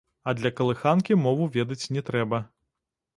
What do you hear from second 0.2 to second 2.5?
А для калыханкі мову ведаць не трэба.